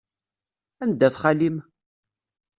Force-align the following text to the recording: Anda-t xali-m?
Anda-t 0.83 1.15
xali-m? 1.21 1.57